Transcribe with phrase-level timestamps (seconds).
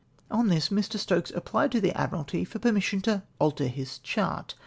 [0.31, 0.97] On this, Mr.
[0.97, 4.55] Stokes applied to the Admiralty for permission to alter his chart